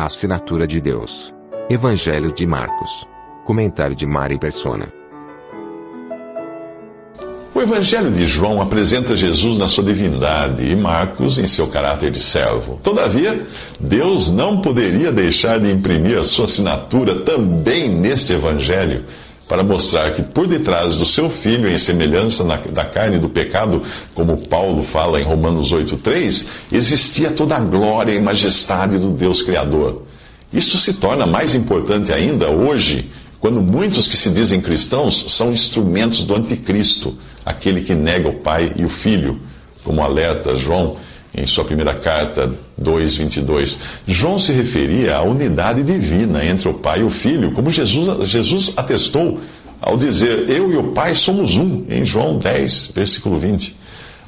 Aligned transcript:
A 0.00 0.06
assinatura 0.06 0.66
de 0.66 0.80
Deus. 0.80 1.30
Evangelho 1.68 2.32
de 2.32 2.46
Marcos. 2.46 3.06
Comentário 3.44 3.94
de 3.94 4.06
Mari 4.06 4.38
Persona. 4.38 4.90
O 7.54 7.60
Evangelho 7.60 8.10
de 8.10 8.26
João 8.26 8.62
apresenta 8.62 9.14
Jesus 9.14 9.58
na 9.58 9.68
sua 9.68 9.84
divindade 9.84 10.64
e 10.64 10.74
Marcos 10.74 11.36
em 11.36 11.46
seu 11.46 11.68
caráter 11.68 12.10
de 12.10 12.18
servo. 12.18 12.80
Todavia, 12.82 13.46
Deus 13.78 14.32
não 14.32 14.62
poderia 14.62 15.12
deixar 15.12 15.60
de 15.60 15.70
imprimir 15.70 16.16
a 16.16 16.24
sua 16.24 16.46
assinatura 16.46 17.16
também 17.16 17.90
neste 17.90 18.32
Evangelho, 18.32 19.04
para 19.50 19.64
mostrar 19.64 20.12
que 20.12 20.22
por 20.22 20.46
detrás 20.46 20.96
do 20.96 21.04
seu 21.04 21.28
filho, 21.28 21.68
em 21.68 21.76
semelhança 21.76 22.44
na, 22.44 22.54
da 22.54 22.84
carne 22.84 23.18
do 23.18 23.28
pecado, 23.28 23.82
como 24.14 24.46
Paulo 24.46 24.84
fala 24.84 25.20
em 25.20 25.24
Romanos 25.24 25.72
8,3, 25.72 26.46
existia 26.70 27.32
toda 27.32 27.56
a 27.56 27.58
glória 27.58 28.12
e 28.12 28.20
majestade 28.20 28.96
do 28.96 29.10
Deus 29.10 29.42
Criador. 29.42 30.04
Isso 30.52 30.78
se 30.78 30.94
torna 30.94 31.26
mais 31.26 31.52
importante 31.52 32.12
ainda 32.12 32.48
hoje, 32.48 33.10
quando 33.40 33.60
muitos 33.60 34.06
que 34.06 34.16
se 34.16 34.30
dizem 34.30 34.60
cristãos 34.60 35.34
são 35.34 35.50
instrumentos 35.50 36.22
do 36.22 36.36
anticristo, 36.36 37.18
aquele 37.44 37.80
que 37.80 37.92
nega 37.92 38.28
o 38.28 38.34
Pai 38.34 38.72
e 38.76 38.84
o 38.84 38.88
Filho, 38.88 39.40
como 39.82 40.00
alerta 40.00 40.54
João 40.54 40.96
em 41.34 41.46
sua 41.46 41.64
primeira 41.64 41.94
carta 41.94 42.52
2:22. 42.80 43.80
João 44.06 44.38
se 44.38 44.52
referia 44.52 45.16
à 45.16 45.22
unidade 45.22 45.82
divina 45.82 46.44
entre 46.44 46.68
o 46.68 46.74
Pai 46.74 47.00
e 47.00 47.04
o 47.04 47.10
Filho, 47.10 47.52
como 47.52 47.70
Jesus, 47.70 48.28
Jesus 48.28 48.72
atestou 48.76 49.40
ao 49.80 49.96
dizer: 49.96 50.48
Eu 50.48 50.72
e 50.72 50.76
o 50.76 50.92
Pai 50.92 51.14
somos 51.14 51.56
um, 51.56 51.84
em 51.88 52.04
João 52.04 52.38
10, 52.38 52.92
versículo 52.94 53.38
20. 53.38 53.76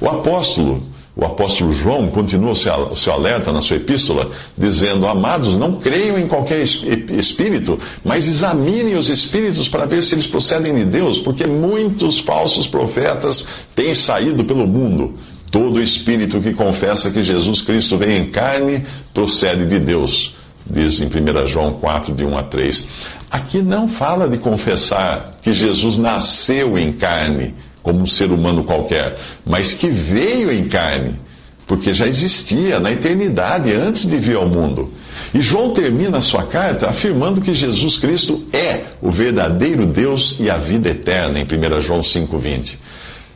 O 0.01 0.09
apóstolo, 0.09 0.83
o 1.15 1.25
apóstolo 1.25 1.73
João 1.75 2.09
continua 2.09 2.53
o 2.53 2.97
seu, 2.97 3.13
alerta 3.13 3.53
na 3.53 3.61
sua 3.61 3.77
epístola, 3.77 4.31
dizendo: 4.57 5.07
Amados, 5.07 5.57
não 5.57 5.75
creiam 5.75 6.19
em 6.19 6.27
qualquer 6.27 6.63
espírito, 6.63 7.79
mas 8.05 8.27
examinem 8.27 8.95
os 8.95 9.11
espíritos 9.11 9.69
para 9.69 9.87
ver 9.87 10.03
se 10.03 10.15
eles 10.15 10.27
procedem 10.27 10.75
de 10.75 10.85
Deus, 10.85 11.19
porque 11.19 11.47
muitos 11.47 12.19
falsos 12.19 12.67
profetas 12.67 13.47
têm 13.75 13.95
saído 13.95 14.45
pelo 14.45 14.67
mundo. 14.67 15.15
Todo 15.53 15.83
espírito 15.83 16.41
que 16.41 16.55
confessa 16.55 17.11
que 17.11 17.23
Jesus 17.23 17.61
Cristo 17.61 17.99
veio 17.99 18.13
em 18.13 18.31
carne 18.31 18.87
procede 19.13 19.67
de 19.67 19.79
Deus, 19.79 20.35
diz 20.65 20.99
em 21.03 21.09
1 21.09 21.47
João 21.47 21.75
4, 21.75 22.15
de 22.15 22.25
1 22.25 22.39
a 22.39 22.43
3. 22.43 22.89
Aqui 23.31 23.61
não 23.61 23.87
fala 23.87 24.27
de 24.27 24.39
confessar 24.39 25.33
que 25.43 25.53
Jesus 25.53 25.99
nasceu 25.99 26.79
em 26.79 26.91
carne, 26.91 27.55
como 27.83 28.01
um 28.01 28.07
ser 28.07 28.31
humano 28.33 28.65
qualquer, 28.65 29.19
mas 29.45 29.75
que 29.75 29.91
veio 29.91 30.51
em 30.51 30.69
carne, 30.69 31.21
porque 31.67 31.93
já 31.93 32.07
existia 32.07 32.81
na 32.81 32.91
eternidade 32.91 33.75
antes 33.75 34.07
de 34.07 34.17
vir 34.17 34.37
ao 34.37 34.49
mundo. 34.49 34.91
E 35.35 35.43
João 35.43 35.75
termina 35.75 36.17
a 36.17 36.23
sua 36.23 36.47
carta 36.47 36.89
afirmando 36.89 37.43
que 37.43 37.53
Jesus 37.53 37.99
Cristo 37.99 38.43
é 38.55 38.85
o 39.03 39.11
verdadeiro 39.11 39.85
Deus 39.85 40.39
e 40.41 40.49
a 40.49 40.57
vida 40.57 40.89
eterna, 40.89 41.39
em 41.39 41.45
1 41.45 41.83
João 41.83 42.01
5,20. 42.01 42.79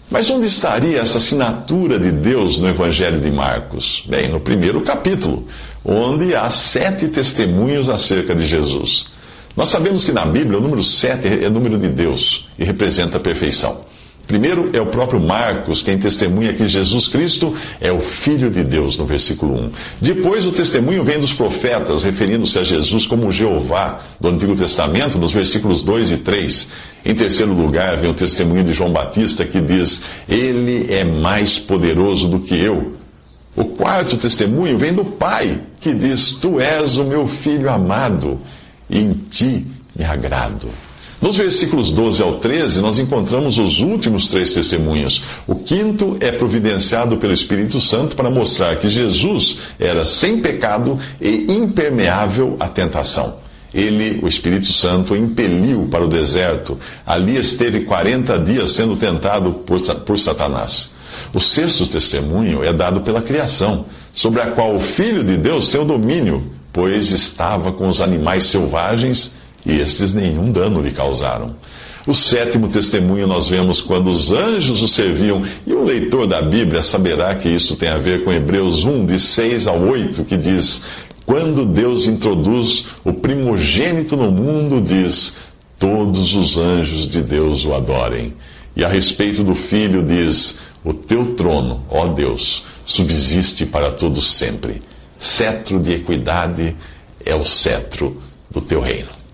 Mas 0.09 0.31
onde 0.31 0.47
estaria 0.47 1.00
essa 1.00 1.19
assinatura 1.19 1.99
de 1.99 2.12
Deus 2.12 2.59
no 2.59 2.69
Evangelho 2.69 3.21
de 3.21 3.31
Marcos? 3.31 4.05
Bem, 4.09 4.28
no 4.28 4.39
primeiro 4.39 4.83
capítulo, 4.83 5.49
onde 5.84 6.34
há 6.34 6.49
sete 6.49 7.09
testemunhos 7.09 7.89
acerca 7.89 8.34
de 8.34 8.47
Jesus. 8.47 9.06
Nós 9.56 9.69
sabemos 9.69 10.05
que 10.05 10.12
na 10.12 10.25
Bíblia 10.25 10.59
o 10.59 10.61
número 10.61 10.84
sete 10.84 11.45
é 11.45 11.50
número 11.50 11.77
de 11.77 11.89
Deus 11.89 12.49
e 12.59 12.65
representa 12.65 13.16
a 13.16 13.21
perfeição. 13.21 13.81
Primeiro 14.27 14.71
é 14.73 14.81
o 14.81 14.87
próprio 14.87 15.21
Marcos, 15.21 15.83
quem 15.83 15.97
testemunha 15.99 16.53
que 16.53 16.67
Jesus 16.67 17.07
Cristo 17.07 17.55
é 17.81 17.93
o 17.93 18.01
Filho 18.01 18.51
de 18.51 18.65
Deus, 18.65 18.99
no 18.99 19.07
versículo 19.07 19.55
1. 19.67 19.71
Depois 20.01 20.45
o 20.47 20.53
testemunho 20.53 21.05
vem 21.05 21.21
dos 21.21 21.33
profetas, 21.33 22.03
referindo-se 22.03 22.59
a 22.59 22.65
Jesus 22.65 23.07
como 23.07 23.31
Jeová, 23.31 24.01
do 24.21 24.29
Antigo 24.29 24.57
Testamento, 24.57 25.17
nos 25.17 25.31
versículos 25.31 25.81
2 25.83 26.11
e 26.11 26.17
3. 26.19 26.69
Em 27.05 27.15
terceiro 27.15 27.53
lugar, 27.53 27.99
vem 27.99 28.11
o 28.11 28.15
testemunho 28.15 28.65
de 28.65 28.73
João 28.73 28.93
Batista, 28.93 29.45
que 29.45 29.61
diz: 29.61 30.03
Ele 30.29 30.93
é 30.93 31.05
mais 31.05 31.57
poderoso 31.59 32.27
do 32.27 32.41
que 32.41 32.57
eu. 32.59 32.95
O 33.55 33.65
quarto 33.65 34.17
testemunho 34.17 34.77
vem 34.77 34.93
do 34.93 35.05
Pai, 35.05 35.61
que 35.81 35.95
diz: 35.95 36.35
Tu 36.35 36.59
és 36.59 36.97
o 36.97 37.05
meu 37.05 37.29
filho 37.29 37.71
amado, 37.71 38.41
e 38.91 38.99
em 38.99 39.13
ti 39.13 39.76
me 39.97 40.05
agrado. 40.05 40.71
Nos 41.21 41.37
versículos 41.37 41.91
12 41.91 42.23
ao 42.23 42.39
13, 42.41 42.81
nós 42.81 42.99
encontramos 42.99 43.57
os 43.57 43.81
últimos 43.81 44.29
três 44.29 44.53
testemunhos. 44.53 45.25
O 45.47 45.55
quinto 45.57 46.17
é 46.21 46.31
providenciado 46.31 47.17
pelo 47.17 47.33
Espírito 47.33 47.81
Santo 47.81 48.15
para 48.15 48.31
mostrar 48.31 48.77
que 48.77 48.89
Jesus 48.89 49.59
era 49.79 50.05
sem 50.05 50.41
pecado 50.41 50.99
e 51.19 51.51
impermeável 51.51 52.57
à 52.61 52.69
tentação. 52.69 53.39
Ele, 53.73 54.21
o 54.23 54.29
Espírito 54.29 54.71
Santo, 54.73 55.17
impeliu 55.17 55.89
para 55.91 56.05
o 56.05 56.09
deserto. 56.09 56.78
Ali 57.05 57.37
esteve 57.37 57.81
40 57.81 58.39
dias 58.41 58.73
sendo 58.73 58.95
tentado 58.97 59.53
por, 59.53 59.81
por 59.81 60.19
Satanás. 60.19 60.91
O 61.33 61.41
sexto 61.41 61.87
testemunho 61.87 62.63
é 62.63 62.73
dado 62.73 63.01
pela 63.01 63.23
criação, 63.23 63.87
sobre 64.13 64.43
a 64.43 64.49
qual 64.49 64.75
o 64.75 64.81
Filho 64.81 65.25
de 65.25 65.37
Deus 65.39 65.71
tem 65.71 65.81
o 65.81 65.84
domínio, 65.84 66.43
pois 66.73 67.11
estava 67.11 67.73
com 67.73 67.89
os 67.89 68.03
animais 68.03 68.45
selvagens 68.45 69.34
e 69.66 69.81
estes 69.81 70.15
nenhum 70.15 70.53
dano 70.53 70.81
lhe 70.81 70.93
causaram. 70.93 71.56
O 72.06 72.15
sétimo 72.15 72.69
testemunho 72.69 73.27
nós 73.27 73.49
vemos 73.49 73.81
quando 73.81 74.10
os 74.10 74.31
anjos 74.31 74.81
o 74.81 74.87
serviam, 74.87 75.43
e 75.66 75.75
o 75.75 75.82
leitor 75.82 76.25
da 76.25 76.41
Bíblia 76.41 76.81
saberá 76.81 77.34
que 77.34 77.49
isso 77.49 77.75
tem 77.75 77.88
a 77.88 77.99
ver 77.99 78.22
com 78.22 78.32
Hebreus 78.32 78.84
1, 78.84 79.06
de 79.06 79.19
6 79.19 79.66
a 79.66 79.72
8, 79.72 80.25
que 80.25 80.37
diz: 80.37 80.82
Quando 81.27 81.66
Deus 81.66 82.06
introduz 82.06 82.87
o 83.04 83.12
primogênito 83.12 84.16
no 84.16 84.31
mundo, 84.31 84.81
diz: 84.81 85.34
Todos 85.81 86.33
os 86.33 86.56
anjos 86.56 87.10
de 87.10 87.21
Deus 87.21 87.65
o 87.65 87.75
adorem. 87.75 88.34
E 88.77 88.84
a 88.84 88.88
respeito 88.88 89.43
do 89.43 89.56
filho, 89.56 90.04
diz: 90.04 90.60
O 90.84 90.94
teu 90.94 91.34
trono, 91.34 91.83
ó 91.91 92.06
Deus, 92.06 92.65
subsiste 92.84 93.66
para 93.66 93.91
todos 93.91 94.37
sempre. 94.38 94.81
Cetro 95.19 95.81
de 95.81 95.93
equidade 95.93 96.77
é 97.25 97.34
o 97.34 97.44
cetro 97.44 98.16
do 98.48 98.60
teu 98.60 98.81
reino. 98.81 99.26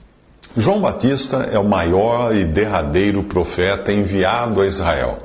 João 0.54 0.82
Batista 0.82 1.48
é 1.50 1.58
o 1.58 1.64
maior 1.64 2.36
e 2.36 2.44
derradeiro 2.44 3.22
profeta 3.22 3.90
enviado 3.90 4.60
a 4.60 4.66
Israel. 4.66 5.16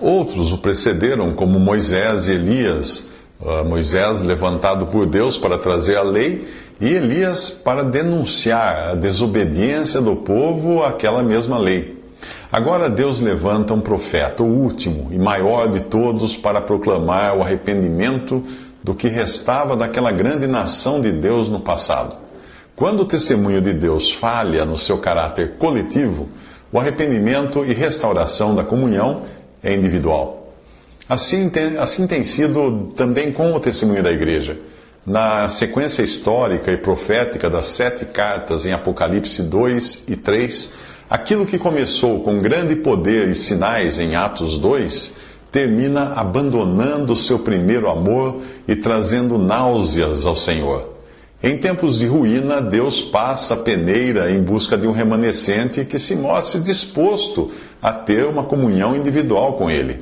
Outros 0.00 0.50
o 0.50 0.56
precederam, 0.56 1.34
como 1.34 1.58
Moisés 1.58 2.26
e 2.26 2.32
Elias. 2.32 3.06
Uh, 3.38 3.68
Moisés 3.68 4.22
levantado 4.22 4.86
por 4.86 5.04
Deus 5.04 5.36
para 5.36 5.58
trazer 5.58 5.96
a 5.96 6.02
lei 6.02 6.48
e 6.80 6.86
Elias 6.86 7.50
para 7.50 7.84
denunciar 7.84 8.92
a 8.92 8.94
desobediência 8.94 10.00
do 10.00 10.16
povo 10.16 10.82
àquela 10.82 11.22
mesma 11.22 11.58
lei. 11.58 12.02
Agora 12.50 12.88
Deus 12.88 13.20
levanta 13.20 13.74
um 13.74 13.80
profeta, 13.82 14.42
o 14.42 14.46
último 14.46 15.08
e 15.12 15.18
maior 15.18 15.68
de 15.68 15.80
todos, 15.80 16.34
para 16.34 16.62
proclamar 16.62 17.36
o 17.36 17.42
arrependimento 17.42 18.42
do 18.82 18.94
que 18.94 19.08
restava 19.08 19.76
daquela 19.76 20.10
grande 20.10 20.46
nação 20.46 20.98
de 20.98 21.12
Deus 21.12 21.50
no 21.50 21.60
passado. 21.60 22.25
Quando 22.76 23.00
o 23.00 23.06
testemunho 23.06 23.62
de 23.62 23.72
Deus 23.72 24.12
falha 24.12 24.66
no 24.66 24.76
seu 24.76 24.98
caráter 24.98 25.54
coletivo, 25.58 26.28
o 26.70 26.78
arrependimento 26.78 27.64
e 27.64 27.72
restauração 27.72 28.54
da 28.54 28.62
comunhão 28.62 29.22
é 29.62 29.74
individual. 29.74 30.52
Assim 31.08 31.48
tem, 31.48 31.78
assim 31.78 32.06
tem 32.06 32.22
sido 32.22 32.92
também 32.94 33.32
com 33.32 33.54
o 33.54 33.58
testemunho 33.58 34.02
da 34.02 34.12
igreja. 34.12 34.58
Na 35.06 35.48
sequência 35.48 36.02
histórica 36.02 36.70
e 36.70 36.76
profética 36.76 37.48
das 37.48 37.64
sete 37.64 38.04
cartas 38.04 38.66
em 38.66 38.72
Apocalipse 38.72 39.42
2 39.44 40.04
e 40.08 40.16
3, 40.16 40.72
aquilo 41.08 41.46
que 41.46 41.58
começou 41.58 42.22
com 42.22 42.42
grande 42.42 42.76
poder 42.76 43.26
e 43.28 43.34
sinais 43.34 43.98
em 43.98 44.16
Atos 44.16 44.58
2 44.58 45.14
termina 45.50 46.12
abandonando 46.12 47.16
seu 47.16 47.38
primeiro 47.38 47.88
amor 47.88 48.42
e 48.68 48.76
trazendo 48.76 49.38
náuseas 49.38 50.26
ao 50.26 50.34
Senhor. 50.34 50.95
Em 51.46 51.56
tempos 51.56 52.00
de 52.00 52.06
ruína, 52.06 52.60
Deus 52.60 53.00
passa 53.00 53.54
a 53.54 53.56
peneira 53.56 54.32
em 54.32 54.42
busca 54.42 54.76
de 54.76 54.84
um 54.84 54.90
remanescente 54.90 55.84
que 55.84 55.96
se 55.96 56.16
mostre 56.16 56.60
disposto 56.60 57.52
a 57.80 57.92
ter 57.92 58.26
uma 58.26 58.42
comunhão 58.42 58.96
individual 58.96 59.52
com 59.52 59.70
Ele. 59.70 60.00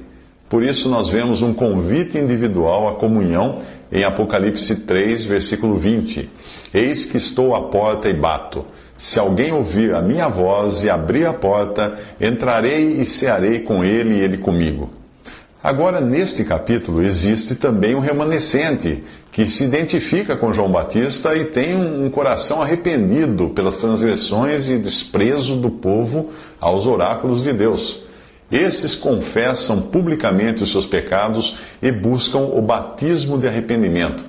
Por 0.49 0.62
isso, 0.62 0.88
nós 0.88 1.06
vemos 1.06 1.43
um 1.43 1.52
convite 1.52 2.17
individual 2.17 2.88
à 2.88 2.94
comunhão 2.94 3.58
em 3.93 4.05
Apocalipse 4.05 4.75
3, 4.75 5.26
versículo 5.26 5.76
20. 5.76 6.31
Eis 6.73 7.05
que 7.05 7.19
estou 7.19 7.55
à 7.55 7.64
porta 7.64 8.08
e 8.08 8.14
bato. 8.14 8.64
Se 8.97 9.19
alguém 9.19 9.52
ouvir 9.52 9.94
a 9.94 10.00
minha 10.00 10.29
voz 10.29 10.82
e 10.82 10.88
abrir 10.88 11.26
a 11.26 11.35
porta, 11.35 11.93
entrarei 12.19 13.02
e 13.02 13.05
cearei 13.05 13.61
com 13.61 13.85
ele 13.85 14.14
e 14.14 14.20
ele 14.20 14.38
comigo. 14.38 14.88
Agora, 15.64 15.99
neste 15.99 16.44
capítulo, 16.44 17.02
existe 17.02 17.55
também 17.55 17.94
um 17.94 18.00
remanescente 18.00 19.02
que 19.34 19.48
se 19.48 19.64
identifica 19.64 20.36
com 20.36 20.52
João 20.52 20.70
Batista 20.70 21.34
e 21.34 21.46
tem 21.46 21.75
um 21.75 22.08
coração 22.08 22.62
arrependido 22.62 23.48
pelas 23.48 23.81
transgressões 23.81 24.69
e 24.69 24.78
desprezo 24.78 25.56
do 25.56 25.69
povo 25.69 26.31
aos 26.60 26.86
oráculos 26.86 27.42
de 27.42 27.52
Deus. 27.52 28.00
Esses 28.48 28.94
confessam 28.94 29.82
publicamente 29.82 30.62
os 30.62 30.70
seus 30.70 30.86
pecados 30.86 31.56
e 31.82 31.90
buscam 31.90 32.38
o 32.38 32.62
batismo 32.62 33.36
de 33.36 33.48
arrependimento. 33.48 34.22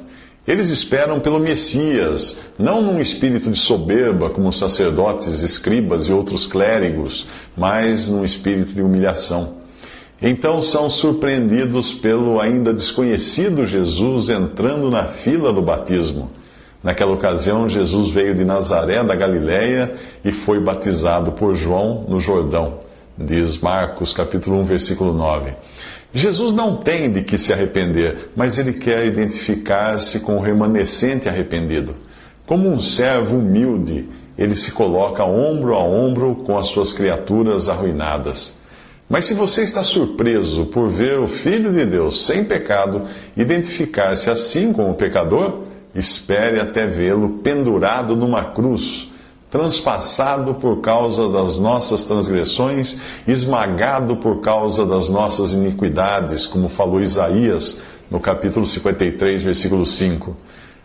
Eles 0.48 0.72
esperam 0.72 1.20
pelo 1.20 1.40
Messias, 1.40 2.40
não 2.58 2.82
num 2.82 3.00
espírito 3.00 3.52
de 3.52 3.60
soberba, 3.60 4.32
como 4.32 4.50
os 4.50 4.58
sacerdotes, 4.58 5.44
escribas 5.44 6.06
e 6.06 6.14
outros 6.14 6.48
clérigos, 6.48 7.28
mas 7.56 8.10
num 8.10 8.24
espírito 8.24 8.74
de 8.74 8.82
humilhação. 8.82 9.65
Então 10.22 10.62
são 10.62 10.90
surpreendidos 10.90 11.94
pelo 11.94 12.40
ainda 12.40 12.74
desconhecido 12.74 13.66
Jesus 13.66 14.30
entrando 14.30 14.90
na 14.90 15.04
fila 15.04 15.52
do 15.52 15.62
batismo. 15.62 16.30
Naquela 16.84 17.14
ocasião, 17.14 17.68
Jesus 17.68 18.10
veio 18.10 18.36
de 18.36 18.46
Nazaré 18.46 19.04
da 19.04 19.16
Galiléia 19.16 19.94
e 20.24 20.32
foi 20.32 20.60
batizado 20.60 21.32
por 21.32 21.56
João 21.56 22.06
no 22.08 22.20
Jordão 22.20 22.86
diz 23.18 23.60
Marcos 23.60 24.12
capítulo 24.12 24.60
1, 24.60 24.64
versículo 24.66 25.14
9. 25.14 25.54
Jesus 26.14 26.54
não 26.54 26.78
tem 26.78 27.12
de 27.12 27.24
que 27.24 27.38
se 27.38 27.52
arrepender, 27.52 28.32
mas 28.36 28.58
ele 28.58 28.74
quer 28.74 29.06
identificar-se 29.06 30.22
com 30.22 30.38
o 30.38 30.42
remanescente 30.42 31.28
arrependido. 31.28 31.96
Como 32.46 32.70
um 32.70 32.80
servo 32.80 33.38
humilde, 33.38 34.08
ele 34.38 34.54
se 34.54 34.72
coloca 34.72 35.26
ombro 35.26 35.74
a 35.74 35.84
ombro 35.84 36.36
com 36.36 36.58
as 36.58 36.68
suas 36.68 36.94
criaturas 36.94 37.70
arruinadas. 37.70 38.58
Mas 39.08 39.26
se 39.26 39.34
você 39.34 39.62
está 39.62 39.84
surpreso 39.84 40.66
por 40.66 40.90
ver 40.90 41.20
o 41.20 41.28
Filho 41.28 41.72
de 41.72 41.86
Deus 41.86 42.26
sem 42.26 42.44
pecado 42.44 43.04
identificar-se 43.38 44.30
assim 44.30 44.74
com 44.74 44.90
o 44.90 44.96
pecador, 44.96 45.62
espere 45.94 46.60
até 46.60 46.86
vê-lo 46.86 47.40
pendurado 47.44 48.16
numa 48.16 48.46
cruz 48.46 49.10
transpassado 49.56 50.56
por 50.56 50.82
causa 50.82 51.30
das 51.30 51.58
nossas 51.58 52.04
transgressões, 52.04 52.98
esmagado 53.26 54.18
por 54.18 54.42
causa 54.42 54.86
das 54.86 55.08
nossas 55.08 55.54
iniquidades, 55.54 56.46
como 56.46 56.68
falou 56.68 57.02
Isaías 57.02 57.80
no 58.12 58.20
capítulo 58.20 58.66
53, 58.66 59.44
versículo 59.44 59.86
5. 59.86 60.36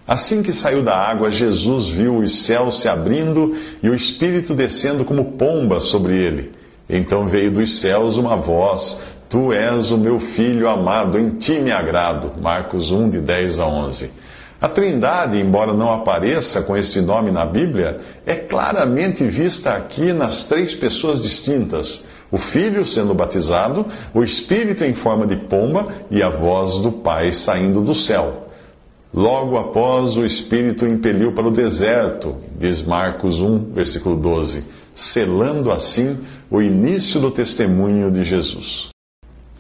Assim 0.06 0.40
que 0.40 0.52
saiu 0.52 0.82
da 0.82 0.96
água, 0.96 1.32
Jesus 1.32 1.88
viu 1.88 2.18
os 2.18 2.44
céus 2.44 2.80
se 2.80 2.88
abrindo 2.88 3.56
e 3.82 3.88
o 3.88 3.94
Espírito 3.94 4.54
descendo 4.54 5.04
como 5.04 5.32
pomba 5.32 5.80
sobre 5.80 6.16
ele. 6.16 6.52
Então 6.90 7.26
veio 7.26 7.52
dos 7.52 7.78
céus 7.78 8.16
uma 8.16 8.36
voz: 8.36 9.00
Tu 9.28 9.52
és 9.52 9.92
o 9.92 9.96
meu 9.96 10.18
filho 10.18 10.68
amado, 10.68 11.18
em 11.18 11.30
ti 11.30 11.60
me 11.60 11.70
agrado. 11.70 12.32
Marcos 12.40 12.90
1, 12.90 13.10
de 13.10 13.20
10 13.20 13.60
a 13.60 13.66
11. 13.66 14.10
A 14.60 14.68
Trindade, 14.68 15.38
embora 15.38 15.72
não 15.72 15.90
apareça 15.90 16.60
com 16.60 16.76
esse 16.76 17.00
nome 17.00 17.30
na 17.30 17.46
Bíblia, 17.46 17.98
é 18.26 18.34
claramente 18.34 19.24
vista 19.24 19.70
aqui 19.70 20.12
nas 20.12 20.44
três 20.44 20.74
pessoas 20.74 21.22
distintas: 21.22 22.04
o 22.30 22.36
Filho 22.36 22.84
sendo 22.84 23.14
batizado, 23.14 23.86
o 24.12 24.22
Espírito 24.22 24.84
em 24.84 24.92
forma 24.92 25.26
de 25.26 25.36
pomba 25.36 25.86
e 26.10 26.22
a 26.22 26.28
voz 26.28 26.80
do 26.80 26.90
Pai 26.90 27.32
saindo 27.32 27.80
do 27.80 27.94
céu. 27.94 28.48
Logo 29.14 29.56
após, 29.56 30.16
o 30.16 30.24
Espírito 30.24 30.86
impeliu 30.86 31.32
para 31.32 31.48
o 31.48 31.50
deserto, 31.50 32.36
diz 32.56 32.82
Marcos 32.82 33.40
1, 33.40 33.72
versículo 33.72 34.14
12, 34.14 34.64
selando 34.94 35.70
assim 35.70 36.18
o 36.50 36.60
início 36.60 37.20
do 37.20 37.30
testemunho 37.30 38.10
de 38.10 38.24
Jesus. 38.24 38.90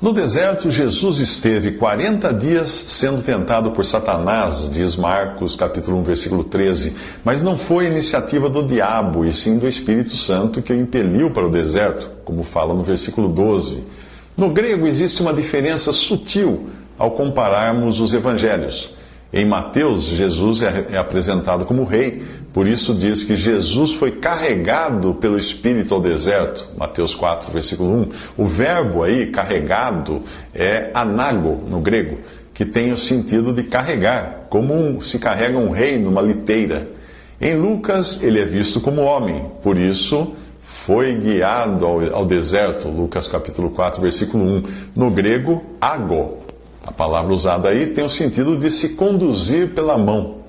No 0.00 0.14
deserto, 0.14 0.70
Jesus 0.70 1.18
esteve 1.18 1.72
40 1.72 2.32
dias 2.32 2.70
sendo 2.88 3.20
tentado 3.20 3.72
por 3.72 3.84
Satanás, 3.84 4.70
diz 4.72 4.96
Marcos, 4.96 5.54
capítulo 5.54 5.98
1, 5.98 6.02
versículo 6.02 6.42
13. 6.42 6.94
Mas 7.22 7.42
não 7.42 7.58
foi 7.58 7.86
iniciativa 7.86 8.48
do 8.48 8.62
diabo, 8.62 9.26
e 9.26 9.32
sim 9.32 9.58
do 9.58 9.68
Espírito 9.68 10.16
Santo 10.16 10.62
que 10.62 10.72
o 10.72 10.76
impeliu 10.76 11.30
para 11.30 11.46
o 11.46 11.50
deserto, 11.50 12.10
como 12.24 12.42
fala 12.42 12.72
no 12.72 12.82
versículo 12.82 13.28
12. 13.28 13.84
No 14.38 14.48
grego 14.48 14.86
existe 14.86 15.20
uma 15.20 15.34
diferença 15.34 15.92
sutil 15.92 16.70
ao 16.96 17.10
compararmos 17.10 18.00
os 18.00 18.14
evangelhos. 18.14 18.94
Em 19.32 19.44
Mateus, 19.44 20.04
Jesus 20.04 20.60
é, 20.62 20.86
é 20.90 20.98
apresentado 20.98 21.64
como 21.64 21.84
rei, 21.84 22.20
por 22.52 22.66
isso 22.66 22.92
diz 22.92 23.22
que 23.22 23.36
Jesus 23.36 23.92
foi 23.92 24.10
carregado 24.10 25.14
pelo 25.14 25.38
Espírito 25.38 25.94
ao 25.94 26.00
deserto. 26.00 26.68
Mateus 26.76 27.14
4, 27.14 27.52
versículo 27.52 28.02
1. 28.02 28.08
O 28.36 28.44
verbo 28.44 29.04
aí, 29.04 29.26
carregado, 29.26 30.22
é 30.52 30.90
anago 30.92 31.62
no 31.68 31.78
grego, 31.78 32.18
que 32.52 32.64
tem 32.64 32.90
o 32.90 32.96
sentido 32.96 33.52
de 33.52 33.62
carregar, 33.62 34.46
como 34.50 35.00
se 35.00 35.18
carrega 35.20 35.56
um 35.56 35.70
rei 35.70 35.96
numa 35.96 36.20
liteira. 36.20 36.88
Em 37.40 37.54
Lucas, 37.54 38.24
ele 38.24 38.40
é 38.40 38.44
visto 38.44 38.80
como 38.80 39.02
homem, 39.02 39.46
por 39.62 39.78
isso 39.78 40.34
foi 40.60 41.14
guiado 41.14 41.86
ao, 41.86 42.14
ao 42.14 42.26
deserto. 42.26 42.88
Lucas 42.88 43.28
capítulo 43.28 43.70
4, 43.70 44.00
versículo 44.02 44.44
1. 44.44 44.62
No 44.96 45.10
grego, 45.10 45.62
ago, 45.80 46.38
a 46.84 46.92
palavra 46.92 47.32
usada 47.32 47.68
aí 47.68 47.88
tem 47.88 48.04
o 48.04 48.08
sentido 48.08 48.56
de 48.56 48.70
se 48.70 48.90
conduzir 48.90 49.74
pela 49.74 49.98
mão. 49.98 50.40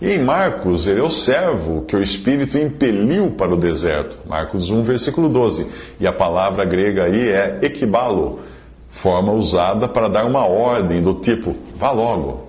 E 0.00 0.10
em 0.10 0.22
Marcos, 0.22 0.86
ele 0.86 1.00
é 1.00 1.02
o 1.02 1.10
servo 1.10 1.82
que 1.82 1.94
o 1.94 2.02
Espírito 2.02 2.58
impeliu 2.58 3.30
para 3.30 3.54
o 3.54 3.56
deserto. 3.56 4.18
Marcos 4.26 4.68
1, 4.68 4.82
versículo 4.82 5.28
12. 5.28 5.66
E 6.00 6.06
a 6.06 6.12
palavra 6.12 6.64
grega 6.64 7.04
aí 7.04 7.30
é 7.30 7.58
equibalo, 7.62 8.40
forma 8.90 9.32
usada 9.32 9.86
para 9.86 10.08
dar 10.08 10.24
uma 10.26 10.46
ordem 10.46 11.00
do 11.00 11.14
tipo, 11.14 11.54
vá 11.76 11.90
logo. 11.90 12.48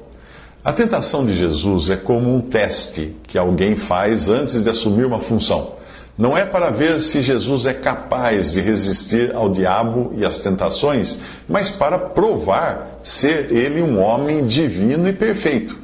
A 0.63 0.73
tentação 0.73 1.23
de 1.23 1.35
Jesus 1.35 1.91
é 1.91 1.95
como 1.95 2.33
um 2.33 2.41
teste 2.41 3.15
que 3.27 3.37
alguém 3.37 3.75
faz 3.75 4.29
antes 4.29 4.63
de 4.63 4.69
assumir 4.69 5.05
uma 5.05 5.19
função. 5.19 5.73
Não 6.17 6.37
é 6.37 6.45
para 6.45 6.69
ver 6.69 7.01
se 7.01 7.21
Jesus 7.21 7.65
é 7.65 7.73
capaz 7.73 8.53
de 8.53 8.61
resistir 8.61 9.35
ao 9.35 9.49
diabo 9.49 10.13
e 10.15 10.23
às 10.23 10.39
tentações, 10.39 11.19
mas 11.47 11.69
para 11.69 11.99
provar 11.99 12.99
ser 13.03 13.51
ele 13.51 13.81
um 13.81 14.01
homem 14.01 14.45
divino 14.45 15.09
e 15.09 15.13
perfeito. 15.13 15.77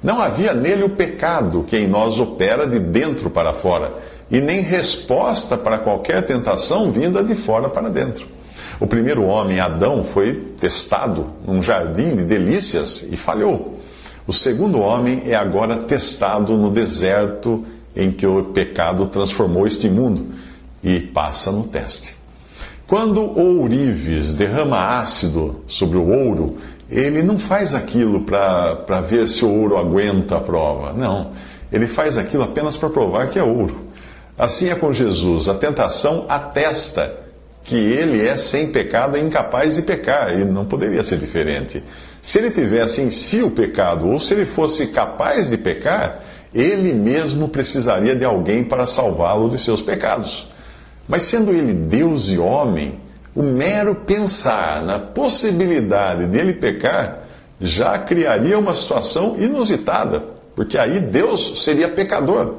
Não 0.00 0.20
havia 0.20 0.54
nele 0.54 0.84
o 0.84 0.90
pecado 0.90 1.64
que 1.64 1.76
em 1.76 1.88
nós 1.88 2.20
opera 2.20 2.66
de 2.66 2.78
dentro 2.78 3.28
para 3.28 3.52
fora, 3.52 3.94
e 4.30 4.40
nem 4.40 4.60
resposta 4.60 5.58
para 5.58 5.78
qualquer 5.78 6.22
tentação 6.22 6.92
vinda 6.92 7.22
de 7.22 7.34
fora 7.34 7.68
para 7.68 7.90
dentro. 7.90 8.26
O 8.78 8.86
primeiro 8.86 9.24
homem, 9.24 9.58
Adão, 9.58 10.04
foi 10.04 10.54
testado 10.60 11.26
num 11.46 11.60
jardim 11.60 12.14
de 12.14 12.24
delícias 12.24 13.06
e 13.10 13.16
falhou. 13.16 13.78
O 14.26 14.32
segundo 14.32 14.80
homem 14.80 15.24
é 15.26 15.34
agora 15.34 15.76
testado 15.76 16.56
no 16.56 16.70
deserto 16.70 17.64
em 17.94 18.10
que 18.10 18.26
o 18.26 18.44
pecado 18.44 19.06
transformou 19.06 19.66
este 19.66 19.88
mundo 19.88 20.28
e 20.82 21.00
passa 21.00 21.50
no 21.52 21.66
teste. 21.66 22.16
Quando 22.86 23.20
o 23.22 23.60
ourives 23.60 24.34
derrama 24.34 24.98
ácido 24.98 25.62
sobre 25.66 25.96
o 25.96 26.08
ouro, 26.08 26.58
ele 26.90 27.22
não 27.22 27.38
faz 27.38 27.74
aquilo 27.74 28.20
para 28.22 29.00
ver 29.00 29.26
se 29.26 29.44
o 29.44 29.50
ouro 29.50 29.78
aguenta 29.78 30.36
a 30.36 30.40
prova. 30.40 30.92
Não. 30.92 31.30
Ele 31.72 31.86
faz 31.86 32.18
aquilo 32.18 32.42
apenas 32.42 32.76
para 32.76 32.90
provar 32.90 33.28
que 33.28 33.38
é 33.38 33.42
ouro. 33.42 33.80
Assim 34.36 34.68
é 34.68 34.74
com 34.74 34.92
Jesus. 34.92 35.48
A 35.48 35.54
tentação 35.54 36.26
atesta 36.28 37.16
que 37.64 37.76
ele 37.76 38.26
é 38.26 38.36
sem 38.36 38.68
pecado 38.70 39.16
e 39.16 39.20
incapaz 39.20 39.76
de 39.76 39.82
pecar, 39.82 40.38
e 40.38 40.44
não 40.44 40.64
poderia 40.64 41.02
ser 41.02 41.18
diferente. 41.18 41.82
Se 42.20 42.38
ele 42.38 42.50
tivesse 42.50 43.00
em 43.00 43.08
si 43.10 43.40
o 43.42 43.50
pecado, 43.50 44.08
ou 44.08 44.18
se 44.18 44.34
ele 44.34 44.44
fosse 44.44 44.88
capaz 44.88 45.48
de 45.48 45.56
pecar, 45.56 46.20
ele 46.54 46.92
mesmo 46.92 47.48
precisaria 47.48 48.14
de 48.14 48.24
alguém 48.24 48.62
para 48.62 48.86
salvá-lo 48.86 49.48
de 49.48 49.58
seus 49.58 49.80
pecados. 49.80 50.48
Mas 51.08 51.24
sendo 51.24 51.52
ele 51.52 51.72
Deus 51.72 52.30
e 52.30 52.38
homem, 52.38 53.00
o 53.34 53.42
mero 53.42 53.94
pensar 53.94 54.82
na 54.82 54.98
possibilidade 54.98 56.26
de 56.26 56.38
ele 56.38 56.52
pecar 56.54 57.22
já 57.60 57.98
criaria 57.98 58.58
uma 58.58 58.74
situação 58.74 59.36
inusitada, 59.38 60.22
porque 60.54 60.76
aí 60.76 61.00
Deus 61.00 61.62
seria 61.62 61.88
pecador. 61.88 62.56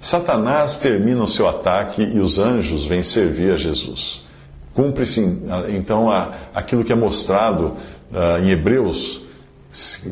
Satanás 0.00 0.78
termina 0.78 1.22
o 1.22 1.28
seu 1.28 1.46
ataque 1.46 2.02
e 2.02 2.18
os 2.18 2.38
anjos 2.38 2.84
vêm 2.84 3.02
servir 3.02 3.52
a 3.52 3.56
Jesus. 3.56 4.24
Cumpre-se 4.74 5.20
então 5.68 6.08
aquilo 6.52 6.82
que 6.82 6.92
é 6.92 6.96
mostrado 6.96 7.74
uh, 8.10 8.42
em 8.42 8.50
Hebreus, 8.50 9.20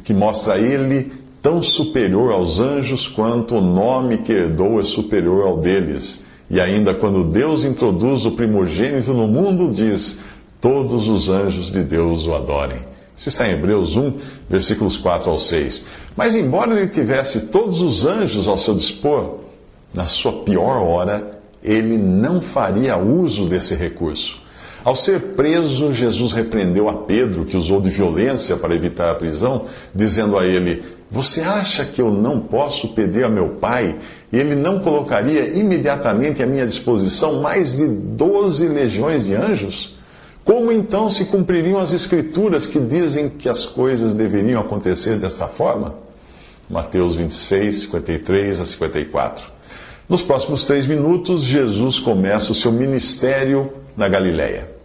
que 0.05 0.15
mostra 0.15 0.59
ele 0.59 1.11
tão 1.43 1.63
superior 1.63 2.33
aos 2.33 2.61
anjos 2.61 3.09
quanto 3.09 3.57
o 3.57 3.61
nome 3.61 4.19
que 4.19 4.33
herdou 4.33 4.81
é 4.81 4.83
superior 4.83 5.47
ao 5.47 5.59
deles. 5.59 6.23
E 6.49 6.61
ainda 6.61 6.93
quando 6.95 7.25
Deus 7.25 7.65
introduz 7.65 8.27
o 8.27 8.33
primogênito 8.33 9.13
no 9.13 9.29
mundo, 9.29 9.71
diz: 9.71 10.19
todos 10.61 11.09
os 11.09 11.29
anjos 11.29 11.71
de 11.71 11.83
Deus 11.83 12.27
o 12.27 12.35
adorem. 12.35 12.81
Isso 13.17 13.29
está 13.29 13.47
em 13.49 13.53
Hebreus 13.53 13.97
1, 13.97 14.15
versículos 14.49 14.97
4 14.97 15.31
ao 15.31 15.37
6. 15.37 15.85
Mas, 16.17 16.35
embora 16.35 16.75
ele 16.75 16.89
tivesse 16.89 17.49
todos 17.49 17.81
os 17.81 18.07
anjos 18.07 18.49
ao 18.49 18.57
seu 18.57 18.75
dispor, 18.75 19.41
na 19.93 20.07
sua 20.07 20.43
pior 20.43 20.83
hora, 20.83 21.31
ele 21.63 21.99
não 21.99 22.41
faria 22.41 22.97
uso 22.97 23.45
desse 23.45 23.75
recurso. 23.75 24.39
Ao 24.83 24.97
ser 24.97 25.35
preso, 25.35 25.93
Jesus 25.93 26.33
repreendeu 26.33 26.89
a 26.89 26.95
Pedro, 26.95 27.45
que 27.45 27.57
usou 27.57 27.81
de 27.81 27.91
violência 27.91 28.57
para 28.57 28.75
evitar 28.75 29.11
a 29.11 29.15
prisão, 29.15 29.67
dizendo 29.95 30.39
a 30.39 30.47
ele: 30.47 30.83
Você 31.11 31.41
acha 31.41 31.85
que 31.85 32.01
eu 32.01 32.11
não 32.11 32.39
posso 32.39 32.89
pedir 32.89 33.25
a 33.25 33.29
meu 33.29 33.49
pai 33.49 33.97
e 34.33 34.39
ele 34.39 34.55
não 34.55 34.79
colocaria 34.79 35.49
imediatamente 35.59 36.41
à 36.41 36.47
minha 36.47 36.65
disposição 36.65 37.41
mais 37.41 37.77
de 37.77 37.89
doze 37.89 38.69
legiões 38.69 39.27
de 39.27 39.35
anjos? 39.35 39.99
Como 40.45 40.71
então 40.71 41.11
se 41.11 41.27
cumpririam 41.27 41.81
as 41.81 41.93
Escrituras 41.93 42.67
que 42.67 42.79
dizem 42.79 43.29
que 43.29 43.49
as 43.49 43.65
coisas 43.65 44.15
deveriam 44.15 44.61
acontecer 44.61 45.19
desta 45.19 45.49
forma? 45.49 45.97
Mateus 46.69 47.17
26, 47.17 47.81
53 47.81 48.61
a 48.61 48.67
54. 48.67 49.51
Nos 50.09 50.23
próximos 50.23 50.65
três 50.65 50.87
minutos, 50.87 51.43
Jesus 51.43 51.99
começa 51.99 52.53
o 52.53 52.55
seu 52.55 52.71
ministério 52.71 53.73
na 53.97 54.09
Galiléia. 54.09 54.80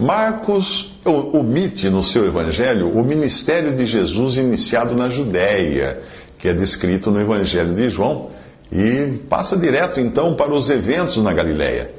Marcos 0.00 0.98
omite 1.04 1.90
no 1.90 2.02
seu 2.02 2.24
evangelho 2.24 2.90
o 2.96 3.04
ministério 3.04 3.76
de 3.76 3.84
Jesus 3.84 4.38
iniciado 4.38 4.94
na 4.94 5.10
Judéia, 5.10 6.00
que 6.38 6.48
é 6.48 6.54
descrito 6.54 7.10
no 7.10 7.20
evangelho 7.20 7.74
de 7.74 7.88
João, 7.90 8.30
e 8.72 9.18
passa 9.28 9.58
direto 9.58 10.00
então 10.00 10.34
para 10.34 10.54
os 10.54 10.70
eventos 10.70 11.18
na 11.18 11.34
Galiléia. 11.34 11.90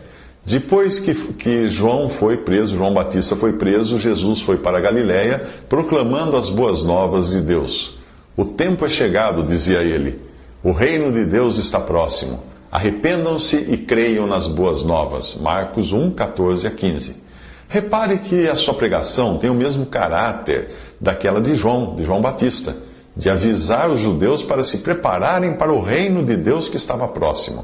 Depois 0.44 1.00
que, 1.00 1.14
que 1.14 1.68
João 1.68 2.10
foi 2.10 2.38
preso, 2.38 2.76
João 2.76 2.92
Batista 2.92 3.36
foi 3.36 3.54
preso, 3.54 4.00
Jesus 4.00 4.42
foi 4.42 4.58
para 4.58 4.80
a 4.80 4.82
Galiléia, 4.82 5.44
proclamando 5.70 6.36
as 6.36 6.50
boas 6.50 6.84
novas 6.84 7.30
de 7.30 7.42
Deus. 7.42 8.00
O 8.36 8.46
tempo 8.46 8.84
é 8.84 8.90
chegado, 8.90 9.44
dizia 9.44 9.84
ele. 9.84 10.20
O 10.64 10.72
reino 10.72 11.12
de 11.12 11.24
Deus 11.26 11.60
está 11.60 11.80
próximo. 11.80 12.42
Arrependam-se 12.72 13.58
e 13.58 13.78
creiam 13.78 14.26
nas 14.26 14.48
boas 14.48 14.84
novas. 14.84 15.36
Marcos 15.36 15.94
1, 15.94 16.12
14 16.12 16.66
a 16.66 16.72
15. 16.72 17.22
Repare 17.72 18.18
que 18.18 18.50
a 18.50 18.56
sua 18.56 18.74
pregação 18.74 19.38
tem 19.38 19.50
o 19.50 19.56
mesmo 19.56 19.86
caráter 19.86 20.68
daquela 21.00 21.40
de 21.40 21.56
João, 21.56 21.96
de 21.96 22.04
João 22.04 22.22
Batista, 22.22 22.76
de 23.16 23.30
avisar 23.30 23.90
os 23.90 24.02
judeus 24.02 24.44
para 24.44 24.62
se 24.62 24.80
prepararem 24.80 25.54
para 25.54 25.72
o 25.72 25.82
reino 25.82 26.22
de 26.22 26.36
Deus 26.36 26.68
que 26.68 26.76
estava 26.76 27.08
próximo. 27.08 27.64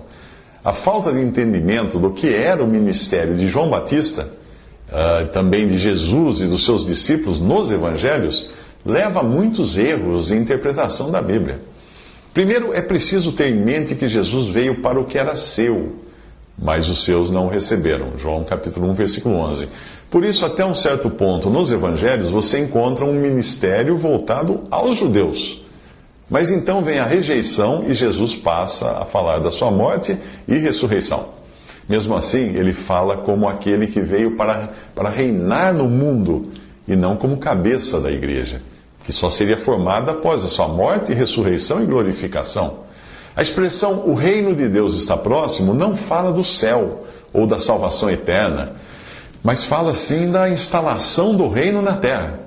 A 0.63 0.71
falta 0.71 1.11
de 1.11 1.19
entendimento 1.19 1.99
do 1.99 2.11
que 2.11 2.33
era 2.33 2.63
o 2.63 2.67
ministério 2.67 3.35
de 3.35 3.49
João 3.49 3.69
Batista, 3.69 4.29
uh, 4.87 5.27
também 5.27 5.67
de 5.67 5.77
Jesus 5.77 6.39
e 6.39 6.45
dos 6.45 6.63
seus 6.63 6.85
discípulos 6.85 7.41
nos 7.41 7.69
evangelhos, 7.69 8.49
leva 8.85 9.19
a 9.19 9.23
muitos 9.23 9.77
erros 9.77 10.31
em 10.31 10.37
interpretação 10.37 11.11
da 11.11 11.21
Bíblia. 11.21 11.59
Primeiro, 12.33 12.73
é 12.73 12.81
preciso 12.81 13.33
ter 13.33 13.49
em 13.49 13.59
mente 13.59 13.93
que 13.93 14.07
Jesus 14.07 14.47
veio 14.47 14.75
para 14.75 15.01
o 15.01 15.03
que 15.03 15.17
era 15.17 15.35
seu, 15.35 15.97
mas 16.57 16.89
os 16.89 17.03
seus 17.03 17.29
não 17.29 17.47
receberam. 17.47 18.17
João 18.17 18.43
capítulo 18.43 18.89
1, 18.89 18.93
versículo 18.93 19.35
11. 19.35 19.69
Por 20.09 20.23
isso, 20.23 20.45
até 20.45 20.65
um 20.65 20.73
certo 20.73 21.09
ponto 21.09 21.49
nos 21.49 21.71
evangelhos, 21.71 22.31
você 22.31 22.59
encontra 22.59 23.05
um 23.05 23.13
ministério 23.13 23.95
voltado 23.97 24.61
aos 24.71 24.97
judeus. 24.97 25.61
Mas 26.29 26.49
então 26.49 26.83
vem 26.83 26.99
a 26.99 27.05
rejeição 27.05 27.85
e 27.87 27.93
Jesus 27.93 28.35
passa 28.35 28.99
a 28.99 29.05
falar 29.05 29.39
da 29.39 29.51
sua 29.51 29.71
morte 29.71 30.17
e 30.47 30.57
ressurreição. 30.57 31.29
Mesmo 31.87 32.15
assim, 32.15 32.55
ele 32.55 32.73
fala 32.73 33.17
como 33.17 33.47
aquele 33.47 33.87
que 33.87 34.01
veio 34.01 34.35
para, 34.35 34.69
para 34.93 35.09
reinar 35.09 35.73
no 35.73 35.87
mundo 35.87 36.51
e 36.85 36.95
não 36.95 37.15
como 37.15 37.37
cabeça 37.37 37.99
da 38.01 38.11
igreja, 38.11 38.61
que 39.03 39.13
só 39.13 39.29
seria 39.29 39.57
formada 39.57 40.11
após 40.11 40.43
a 40.43 40.47
sua 40.47 40.67
morte, 40.67 41.13
ressurreição 41.13 41.81
e 41.81 41.85
glorificação. 41.85 42.87
A 43.38 43.41
expressão 43.44 44.10
o 44.10 44.15
reino 44.15 44.56
de 44.56 44.67
Deus 44.67 44.96
está 44.96 45.15
próximo 45.15 45.72
não 45.72 45.96
fala 45.96 46.34
do 46.34 46.44
céu 46.44 47.06
ou 47.32 47.46
da 47.46 47.60
salvação 47.60 48.10
eterna, 48.10 48.74
mas 49.44 49.63
fala 49.63 49.94
sim 49.94 50.32
da 50.32 50.50
instalação 50.50 51.36
do 51.36 51.48
reino 51.48 51.79
na 51.84 51.94
terra. 51.98 52.39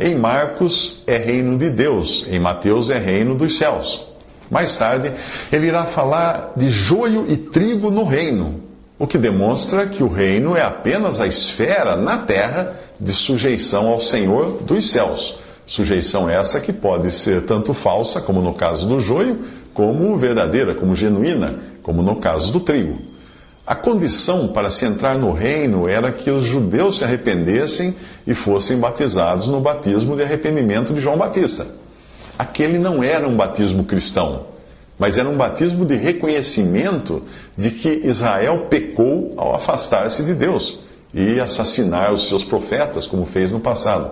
Em 0.00 0.14
Marcos 0.14 1.02
é 1.06 1.18
reino 1.18 1.58
de 1.58 1.68
Deus, 1.68 2.24
em 2.26 2.40
Mateus 2.40 2.88
é 2.88 2.96
reino 2.96 3.34
dos 3.34 3.58
céus. 3.58 4.02
Mais 4.50 4.74
tarde, 4.78 5.12
ele 5.52 5.66
irá 5.66 5.84
falar 5.84 6.54
de 6.56 6.70
joio 6.70 7.26
e 7.28 7.36
trigo 7.36 7.90
no 7.90 8.04
reino, 8.04 8.62
o 8.98 9.06
que 9.06 9.18
demonstra 9.18 9.86
que 9.88 10.02
o 10.02 10.08
reino 10.08 10.56
é 10.56 10.62
apenas 10.62 11.20
a 11.20 11.26
esfera 11.26 11.96
na 11.96 12.16
terra 12.16 12.72
de 12.98 13.12
sujeição 13.12 13.88
ao 13.88 14.00
Senhor 14.00 14.62
dos 14.62 14.90
céus. 14.90 15.38
Sujeição 15.66 16.28
essa 16.28 16.60
que 16.60 16.72
pode 16.72 17.12
ser 17.12 17.42
tanto 17.42 17.74
falsa, 17.74 18.22
como 18.22 18.40
no 18.40 18.54
caso 18.54 18.88
do 18.88 18.98
joio, 18.98 19.38
como 19.74 20.16
verdadeira, 20.16 20.74
como 20.74 20.96
genuína, 20.96 21.54
como 21.82 22.02
no 22.02 22.16
caso 22.16 22.52
do 22.52 22.60
trigo. 22.60 22.98
A 23.66 23.74
condição 23.74 24.48
para 24.48 24.68
se 24.68 24.84
entrar 24.84 25.16
no 25.16 25.32
reino 25.32 25.86
era 25.86 26.10
que 26.10 26.30
os 26.30 26.44
judeus 26.44 26.98
se 26.98 27.04
arrependessem 27.04 27.94
e 28.26 28.34
fossem 28.34 28.78
batizados 28.78 29.46
no 29.46 29.60
batismo 29.60 30.16
de 30.16 30.24
arrependimento 30.24 30.92
de 30.92 31.00
João 31.00 31.16
Batista. 31.16 31.68
Aquele 32.36 32.78
não 32.78 33.02
era 33.02 33.28
um 33.28 33.36
batismo 33.36 33.84
cristão, 33.84 34.46
mas 34.98 35.18
era 35.18 35.28
um 35.28 35.36
batismo 35.36 35.84
de 35.84 35.94
reconhecimento 35.94 37.22
de 37.56 37.70
que 37.70 38.02
Israel 38.04 38.66
pecou 38.68 39.34
ao 39.36 39.54
afastar-se 39.54 40.24
de 40.24 40.34
Deus 40.34 40.80
e 41.14 41.38
assassinar 41.38 42.12
os 42.12 42.28
seus 42.28 42.42
profetas, 42.42 43.06
como 43.06 43.24
fez 43.24 43.52
no 43.52 43.60
passado. 43.60 44.10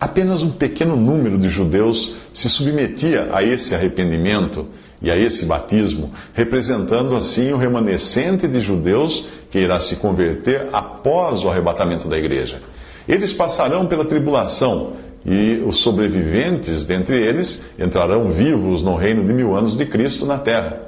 Apenas 0.00 0.42
um 0.42 0.50
pequeno 0.50 0.96
número 0.96 1.36
de 1.36 1.50
judeus 1.50 2.14
se 2.32 2.48
submetia 2.48 3.28
a 3.32 3.42
esse 3.42 3.74
arrependimento 3.74 4.66
e 5.02 5.10
a 5.10 5.16
esse 5.16 5.44
batismo, 5.44 6.10
representando 6.32 7.14
assim 7.14 7.52
o 7.52 7.58
remanescente 7.58 8.48
de 8.48 8.60
judeus 8.60 9.26
que 9.50 9.58
irá 9.58 9.78
se 9.78 9.96
converter 9.96 10.68
após 10.72 11.44
o 11.44 11.50
arrebatamento 11.50 12.08
da 12.08 12.16
igreja. 12.16 12.62
Eles 13.06 13.34
passarão 13.34 13.86
pela 13.86 14.04
tribulação 14.06 14.92
e 15.26 15.62
os 15.66 15.76
sobreviventes 15.80 16.86
dentre 16.86 17.20
eles 17.22 17.64
entrarão 17.78 18.30
vivos 18.30 18.82
no 18.82 18.96
reino 18.96 19.22
de 19.22 19.34
mil 19.34 19.54
anos 19.54 19.76
de 19.76 19.84
Cristo 19.84 20.24
na 20.24 20.38
terra. 20.38 20.80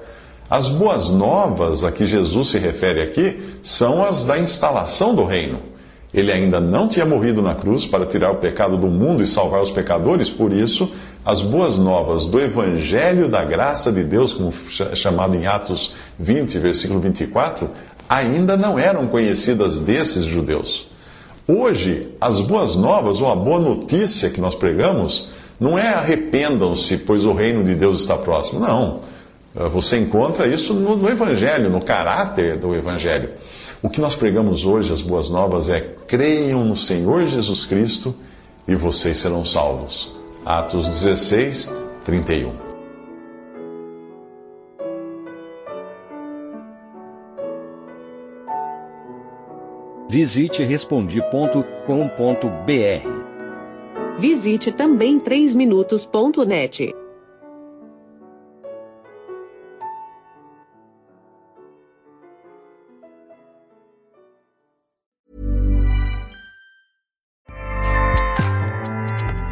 As 0.49 0.69
boas 0.69 1.11
novas 1.11 1.85
a 1.85 1.93
que 1.93 2.07
Jesus 2.07 2.49
se 2.49 2.59
refere 2.59 3.03
aqui 3.03 3.39
são 3.63 4.03
as 4.03 4.25
da 4.25 4.39
instalação 4.39 5.15
do 5.15 5.25
reino. 5.25 5.72
Ele 6.13 6.31
ainda 6.31 6.61
não 6.61 6.89
tinha 6.89 7.07
morrido 7.07 7.41
na 7.41 7.55
cruz 7.55 7.87
para 7.87 8.05
tirar 8.05 8.33
o 8.33 8.37
pecado 8.37 8.77
do 8.77 8.89
mundo 8.89 9.23
e 9.23 9.27
salvar 9.27 9.63
os 9.63 9.71
pecadores, 9.71 10.29
por 10.29 10.53
isso, 10.53 10.91
as 11.25 11.41
boas 11.41 11.79
novas 11.79 12.27
do 12.27 12.39
Evangelho 12.39 13.29
da 13.29 13.43
graça 13.45 13.91
de 13.91 14.05
Deus, 14.05 14.35
como 14.35 14.53
chamado 14.95 15.37
em 15.37 15.47
Atos 15.47 15.95
20, 16.19 16.59
versículo 16.59 17.01
24, 17.01 17.71
ainda 18.09 18.57
não 18.57 18.79
eram 18.79 19.07
conhecidas 19.07 19.79
desses 19.79 20.25
judeus. 20.25 20.87
Hoje, 21.49 22.15
as 22.21 22.41
boas 22.41 22.77
novas, 22.77 23.21
ou 23.21 23.31
a 23.31 23.35
boa 23.35 23.59
notícia 23.59 24.29
que 24.29 24.41
nós 24.41 24.55
pregamos, 24.55 25.29
não 25.59 25.79
é 25.79 25.89
arrependam-se, 25.89 26.99
pois 26.99 27.25
o 27.25 27.33
reino 27.33 27.65
de 27.65 27.75
Deus 27.75 28.01
está 28.01 28.17
próximo. 28.17 28.61
Não. 28.61 29.01
Você 29.55 29.99
encontra 29.99 30.47
isso 30.47 30.73
no, 30.73 30.97
no 30.97 31.09
Evangelho, 31.09 31.71
no 31.71 31.81
caráter 31.81 32.57
do 32.57 32.75
Evangelho. 32.75 33.31
O 33.83 33.91
que 33.91 34.01
nós 34.01 34.15
pregamos 34.15 34.65
hoje, 34.65 34.93
as 34.93 35.01
boas 35.01 35.29
novas, 35.29 35.69
é 35.69 35.81
creiam 36.07 36.65
no 36.65 36.77
Senhor 36.77 37.27
Jesus 37.27 37.67
Cristo 37.67 38.15
e 38.69 38.77
vocês 38.77 39.19
serão 39.19 39.45
salvos. 39.45 40.15
Atos 40.45 40.89
16, 40.89 41.69
31. 42.05 42.53
Visite 50.09 50.63
respondi.com.br. 50.63 51.73
Visite 54.19 54.71
também 54.71 55.19
3minutos.net. 55.19 57.02